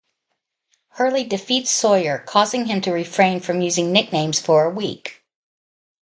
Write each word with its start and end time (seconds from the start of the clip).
Hurley 0.93 1.23
defeats 1.25 1.69
Sawyer, 1.69 2.17
causing 2.25 2.65
him 2.65 2.81
to 2.81 2.91
refrain 2.91 3.39
from 3.39 3.61
using 3.61 3.91
nicknames 3.91 4.39
for 4.41 4.63
a 4.63 4.69
week. 4.73 5.23